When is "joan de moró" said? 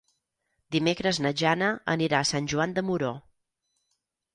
2.55-3.17